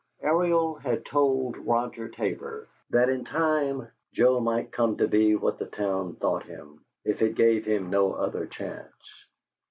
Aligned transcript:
Ariel 0.23 0.77
had 0.79 1.05
told 1.05 1.55
Roger 1.57 2.09
Tabor 2.09 2.67
that 2.89 3.07
in 3.07 3.23
time 3.23 3.87
Joe 4.13 4.39
might 4.39 4.71
come 4.71 4.97
to 4.97 5.07
be 5.07 5.35
what 5.35 5.59
the 5.59 5.67
town 5.67 6.15
thought 6.15 6.41
him, 6.41 6.83
if 7.05 7.21
it 7.21 7.35
gave 7.35 7.65
him 7.65 7.91
no 7.91 8.13
other 8.13 8.47
chance. 8.47 9.27